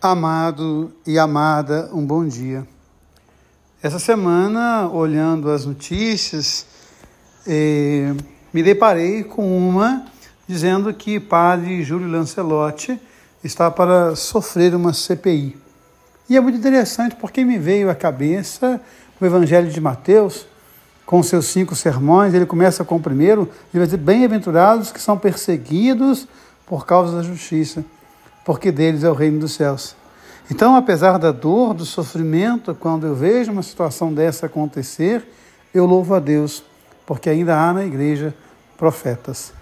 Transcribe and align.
Amado 0.00 0.92
e 1.04 1.18
amada, 1.18 1.90
um 1.92 2.06
bom 2.06 2.24
dia. 2.24 2.64
Essa 3.82 3.98
semana, 3.98 4.88
olhando 4.88 5.50
as 5.50 5.66
notícias, 5.66 6.66
eh, 7.44 8.14
me 8.54 8.62
deparei 8.62 9.24
com 9.24 9.58
uma 9.58 10.06
dizendo 10.46 10.94
que 10.94 11.18
padre 11.18 11.82
Júlio 11.82 12.08
Lancelotti 12.08 13.00
está 13.42 13.72
para 13.72 14.14
sofrer 14.14 14.72
uma 14.72 14.92
CPI. 14.92 15.58
E 16.30 16.36
é 16.36 16.40
muito 16.40 16.58
interessante 16.58 17.16
porque 17.16 17.44
me 17.44 17.58
veio 17.58 17.90
à 17.90 17.94
cabeça 17.96 18.80
o 19.20 19.26
Evangelho 19.26 19.68
de 19.68 19.80
Mateus, 19.80 20.46
com 21.04 21.20
seus 21.24 21.46
cinco 21.46 21.74
sermões. 21.74 22.34
Ele 22.34 22.46
começa 22.46 22.84
com 22.84 22.94
o 22.94 23.00
primeiro, 23.00 23.50
ele 23.74 23.80
vai 23.80 23.86
dizer: 23.86 23.96
Bem-aventurados 23.96 24.92
que 24.92 25.02
são 25.02 25.18
perseguidos 25.18 26.28
por 26.66 26.86
causa 26.86 27.16
da 27.16 27.22
justiça 27.24 27.84
porque 28.48 28.72
deles 28.72 29.04
é 29.04 29.10
o 29.10 29.12
reino 29.12 29.40
dos 29.40 29.52
céus. 29.52 29.94
Então, 30.50 30.74
apesar 30.74 31.18
da 31.18 31.30
dor, 31.30 31.74
do 31.74 31.84
sofrimento, 31.84 32.74
quando 32.74 33.06
eu 33.06 33.14
vejo 33.14 33.52
uma 33.52 33.62
situação 33.62 34.10
dessa 34.10 34.46
acontecer, 34.46 35.22
eu 35.74 35.84
louvo 35.84 36.14
a 36.14 36.18
Deus, 36.18 36.64
porque 37.04 37.28
ainda 37.28 37.54
há 37.54 37.74
na 37.74 37.84
igreja 37.84 38.34
profetas. 38.78 39.52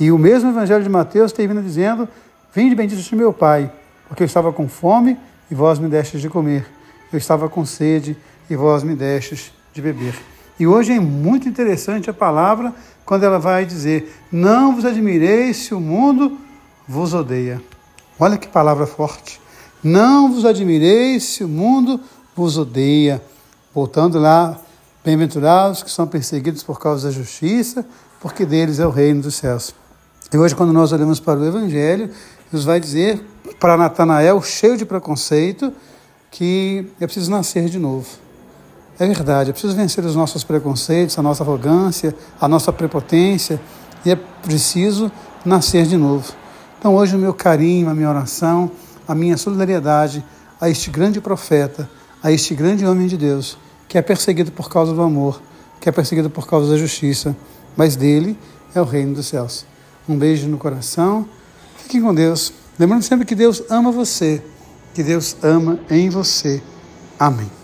E 0.00 0.10
o 0.10 0.18
mesmo 0.18 0.50
Evangelho 0.50 0.82
de 0.82 0.88
Mateus 0.88 1.30
termina 1.30 1.62
dizendo: 1.62 2.08
Vinde 2.52 2.74
bendito 2.74 3.14
meu 3.14 3.32
Pai, 3.32 3.70
porque 4.08 4.24
eu 4.24 4.26
estava 4.26 4.52
com 4.52 4.68
fome 4.68 5.16
e 5.48 5.54
vós 5.54 5.78
me 5.78 5.88
destes 5.88 6.20
de 6.20 6.28
comer. 6.28 6.66
Eu 7.12 7.18
estava 7.18 7.48
com 7.48 7.64
sede 7.64 8.16
e 8.50 8.56
vós 8.56 8.82
me 8.82 8.96
destes 8.96 9.52
de 9.72 9.80
beber. 9.80 10.12
E 10.58 10.66
hoje 10.66 10.92
é 10.92 10.98
muito 10.98 11.48
interessante 11.48 12.10
a 12.10 12.12
palavra 12.12 12.74
quando 13.04 13.22
ela 13.22 13.38
vai 13.38 13.64
dizer: 13.64 14.12
Não 14.32 14.74
vos 14.74 14.84
admireis 14.84 15.58
se 15.58 15.72
o 15.72 15.78
mundo 15.78 16.36
vos 16.88 17.14
odeia. 17.14 17.62
Olha 18.18 18.38
que 18.38 18.46
palavra 18.46 18.86
forte. 18.86 19.40
Não 19.82 20.32
vos 20.32 20.44
admireis 20.44 21.24
se 21.24 21.44
o 21.44 21.48
mundo 21.48 22.00
vos 22.34 22.56
odeia. 22.56 23.22
Voltando 23.74 24.18
lá, 24.18 24.58
bem-aventurados 25.04 25.82
que 25.82 25.90
são 25.90 26.06
perseguidos 26.06 26.62
por 26.62 26.78
causa 26.78 27.08
da 27.08 27.12
justiça, 27.12 27.84
porque 28.20 28.46
deles 28.46 28.78
é 28.78 28.86
o 28.86 28.90
reino 28.90 29.22
dos 29.22 29.34
céus. 29.34 29.74
E 30.32 30.38
hoje, 30.38 30.54
quando 30.54 30.72
nós 30.72 30.92
olhamos 30.92 31.20
para 31.20 31.38
o 31.38 31.44
Evangelho, 31.44 32.10
nos 32.50 32.64
vai 32.64 32.80
dizer 32.80 33.24
para 33.58 33.76
Natanael, 33.76 34.40
cheio 34.42 34.76
de 34.76 34.86
preconceito, 34.86 35.72
que 36.30 36.86
é 37.00 37.06
preciso 37.06 37.30
nascer 37.30 37.68
de 37.68 37.78
novo. 37.78 38.06
É 38.98 39.06
verdade, 39.06 39.50
é 39.50 39.52
preciso 39.52 39.74
vencer 39.74 40.04
os 40.04 40.14
nossos 40.14 40.44
preconceitos, 40.44 41.18
a 41.18 41.22
nossa 41.22 41.42
arrogância, 41.42 42.14
a 42.40 42.46
nossa 42.46 42.72
prepotência, 42.72 43.60
e 44.04 44.10
é 44.10 44.16
preciso 44.16 45.10
nascer 45.44 45.84
de 45.84 45.96
novo. 45.96 46.32
Então, 46.84 46.96
hoje, 46.96 47.16
o 47.16 47.18
meu 47.18 47.32
carinho, 47.32 47.88
a 47.88 47.94
minha 47.94 48.10
oração, 48.10 48.70
a 49.08 49.14
minha 49.14 49.38
solidariedade 49.38 50.22
a 50.60 50.68
este 50.68 50.90
grande 50.90 51.18
profeta, 51.18 51.88
a 52.22 52.30
este 52.30 52.54
grande 52.54 52.84
homem 52.84 53.06
de 53.06 53.16
Deus, 53.16 53.56
que 53.88 53.96
é 53.96 54.02
perseguido 54.02 54.52
por 54.52 54.68
causa 54.68 54.92
do 54.92 55.00
amor, 55.00 55.40
que 55.80 55.88
é 55.88 55.92
perseguido 55.92 56.28
por 56.28 56.46
causa 56.46 56.70
da 56.70 56.76
justiça, 56.76 57.34
mas 57.74 57.96
dele 57.96 58.38
é 58.74 58.82
o 58.82 58.84
reino 58.84 59.14
dos 59.14 59.28
céus. 59.28 59.64
Um 60.06 60.18
beijo 60.18 60.46
no 60.46 60.58
coração, 60.58 61.26
fiquem 61.78 62.02
com 62.02 62.14
Deus. 62.14 62.52
Lembrando 62.78 63.02
sempre 63.02 63.24
que 63.24 63.34
Deus 63.34 63.62
ama 63.70 63.90
você, 63.90 64.44
que 64.92 65.02
Deus 65.02 65.38
ama 65.42 65.80
em 65.88 66.10
você. 66.10 66.62
Amém. 67.18 67.63